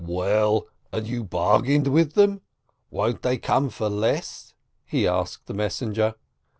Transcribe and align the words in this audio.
"Well, 0.03 0.65
and 0.91 1.05
you 1.07 1.23
bargained 1.23 1.85
with 1.85 2.13
them? 2.15 2.41
Won't 2.89 3.21
they 3.21 3.37
come 3.37 3.69
for 3.69 3.87
less? 3.87 4.55
he 4.83 5.07
asked 5.07 5.45
the 5.45 5.53
messenger. 5.53 6.15